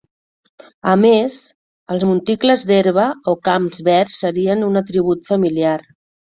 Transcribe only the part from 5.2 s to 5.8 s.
familiar.